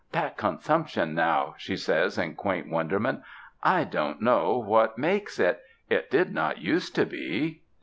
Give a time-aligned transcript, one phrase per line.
[0.11, 3.21] ''That consumption now," she says in quaint won derment,
[3.61, 7.61] "I don't know what makes it— it did not use to be."